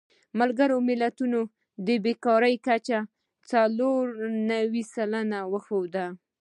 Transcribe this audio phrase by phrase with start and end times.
[0.39, 1.39] ملګرو ملتونو
[1.87, 2.99] د بېکارۍ کچه
[3.51, 4.03] څلور
[4.51, 6.05] نوي سلنه وښوده.